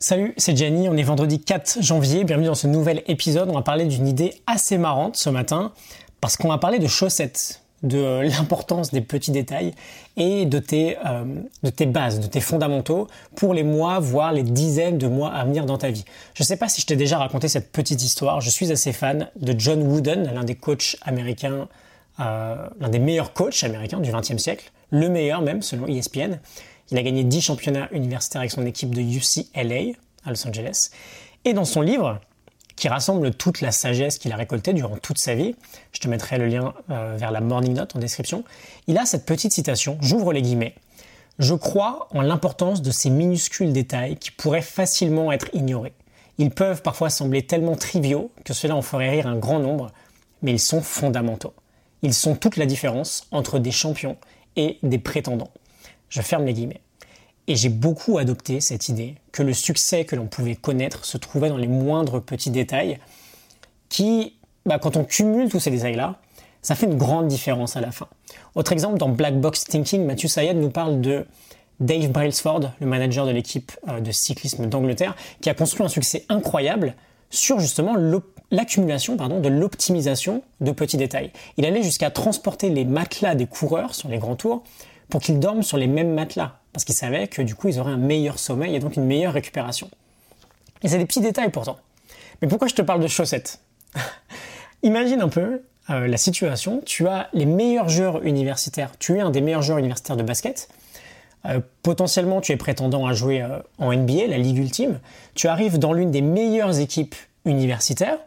[0.00, 3.48] Salut, c'est Jenny, on est vendredi 4 janvier, bienvenue dans ce nouvel épisode.
[3.50, 5.72] On va parler d'une idée assez marrante ce matin,
[6.20, 9.74] parce qu'on va parler de chaussettes, de l'importance des petits détails
[10.16, 11.24] et de tes, euh,
[11.64, 15.44] de tes bases, de tes fondamentaux pour les mois, voire les dizaines de mois à
[15.44, 16.04] venir dans ta vie.
[16.34, 18.92] Je ne sais pas si je t'ai déjà raconté cette petite histoire, je suis assez
[18.92, 21.66] fan de John Wooden, l'un des coachs américains,
[22.20, 26.38] euh, l'un des meilleurs coachs américains du XXe siècle, le meilleur même selon ESPN.
[26.90, 29.92] Il a gagné 10 championnats universitaires avec son équipe de UCLA
[30.24, 30.90] à Los Angeles.
[31.44, 32.20] Et dans son livre,
[32.78, 35.56] qui rassemble toute la sagesse qu'il a récoltée durant toute sa vie,
[35.92, 38.44] je te mettrai le lien euh, vers la Morning Note en description,
[38.86, 40.76] il a cette petite citation, j'ouvre les guillemets.
[41.38, 45.92] Je crois en l'importance de ces minuscules détails qui pourraient facilement être ignorés.
[46.38, 49.90] Ils peuvent parfois sembler tellement triviaux que cela en ferait rire un grand nombre,
[50.42, 51.54] mais ils sont fondamentaux.
[52.02, 54.16] Ils sont toute la différence entre des champions
[54.54, 55.50] et des prétendants.
[56.08, 56.80] Je ferme les guillemets.
[57.46, 61.48] Et j'ai beaucoup adopté cette idée que le succès que l'on pouvait connaître se trouvait
[61.48, 62.98] dans les moindres petits détails
[63.88, 64.34] qui,
[64.66, 66.16] bah, quand on cumule tous ces détails-là,
[66.60, 68.08] ça fait une grande différence à la fin.
[68.54, 71.26] Autre exemple, dans Black Box Thinking, Mathieu Sayed nous parle de
[71.80, 76.26] Dave Brailsford, le manager de l'équipe euh, de cyclisme d'Angleterre, qui a construit un succès
[76.28, 76.94] incroyable
[77.30, 77.94] sur justement
[78.50, 81.30] l'accumulation de l'optimisation de petits détails.
[81.56, 84.64] Il allait jusqu'à transporter les matelas des coureurs sur les grands tours
[85.08, 87.92] pour qu'ils dorment sur les mêmes matelas, parce qu'ils savaient que du coup ils auraient
[87.92, 89.90] un meilleur sommeil et donc une meilleure récupération.
[90.82, 91.78] Et c'est des petits détails pourtant.
[92.40, 93.60] Mais pourquoi je te parle de chaussettes
[94.82, 99.30] Imagine un peu euh, la situation, tu as les meilleurs joueurs universitaires, tu es un
[99.30, 100.68] des meilleurs joueurs universitaires de basket,
[101.46, 105.00] euh, potentiellement tu es prétendant à jouer euh, en NBA, la ligue ultime,
[105.34, 108.18] tu arrives dans l'une des meilleures équipes universitaires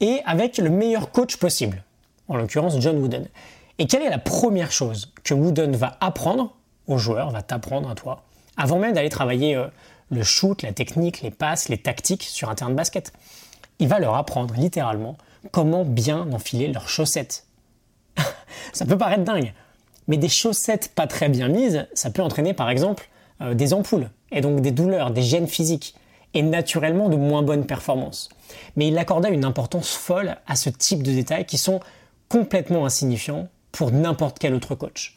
[0.00, 1.82] et avec le meilleur coach possible,
[2.28, 3.26] en l'occurrence John Wooden.
[3.78, 6.54] Et quelle est la première chose que Wooden va apprendre
[6.86, 8.22] aux joueurs, va t'apprendre à toi,
[8.56, 9.66] avant même d'aller travailler euh,
[10.10, 13.12] le shoot, la technique, les passes, les tactiques sur un terrain de basket?
[13.78, 15.18] Il va leur apprendre littéralement
[15.52, 17.46] comment bien enfiler leurs chaussettes.
[18.72, 19.52] ça peut paraître dingue,
[20.08, 23.08] mais des chaussettes pas très bien mises, ça peut entraîner par exemple
[23.42, 25.94] euh, des ampoules, et donc des douleurs, des gènes physiques,
[26.32, 28.30] et naturellement de moins bonnes performances.
[28.76, 31.80] Mais il accordait une importance folle à ce type de détails qui sont
[32.28, 35.16] complètement insignifiants pour n'importe quel autre coach.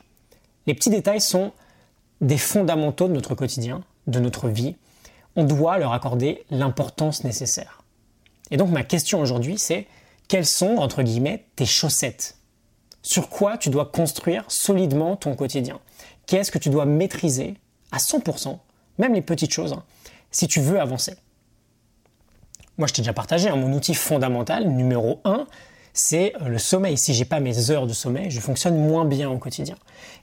[0.67, 1.53] Les petits détails sont
[2.19, 4.75] des fondamentaux de notre quotidien, de notre vie.
[5.37, 7.83] On doit leur accorder l'importance nécessaire.
[8.51, 9.87] Et donc ma question aujourd'hui, c'est
[10.27, 12.35] quelles sont, entre guillemets, tes chaussettes?
[13.01, 15.79] Sur quoi tu dois construire solidement ton quotidien?
[16.25, 17.55] Qu'est-ce que tu dois maîtriser
[17.93, 18.57] à 100%,
[18.97, 19.85] même les petites choses, hein,
[20.31, 21.15] si tu veux avancer?
[22.77, 25.47] Moi, je t'ai déjà partagé hein, mon outil fondamental, numéro 1,
[25.99, 26.97] c'est euh, le sommeil.
[26.97, 29.75] Si j'ai pas mes heures de sommeil, je fonctionne moins bien au quotidien.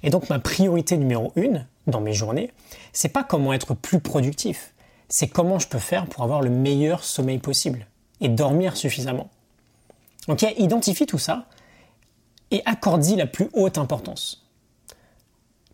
[0.02, 2.50] Et donc ma priorité numéro une dans mes journées,
[2.92, 4.72] c'est pas comment être plus productif,
[5.08, 7.86] c'est comment je peux faire pour avoir le meilleur sommeil possible
[8.20, 9.28] et dormir suffisamment.
[10.28, 11.46] Ok, identifie tout ça
[12.50, 14.46] et accorde-y la plus haute importance.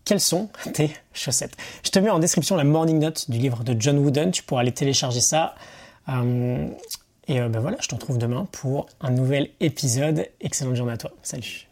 [0.05, 1.57] Quelles sont tes chaussettes?
[1.85, 4.62] Je te mets en description la morning note du livre de John Wooden, tu pourras
[4.62, 5.55] aller télécharger ça.
[6.09, 6.69] Euh,
[7.28, 10.27] et euh, ben voilà, je te retrouve demain pour un nouvel épisode.
[10.41, 11.12] Excellente journée à toi.
[11.22, 11.72] Salut